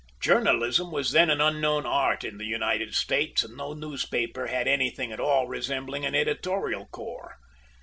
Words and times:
Journalism 0.19 0.89
was 0.91 1.11
then 1.11 1.29
an 1.29 1.41
unknown 1.41 1.85
art 1.85 2.23
in 2.23 2.39
the 2.39 2.45
United 2.45 2.95
States, 2.95 3.43
and 3.43 3.55
no 3.55 3.73
newspaper 3.73 4.47
had 4.47 4.67
anything 4.67 5.11
at 5.11 5.19
all 5.19 5.47
resembling 5.47 6.07
an 6.07 6.15
editorial 6.15 6.87
corps. 6.87 7.37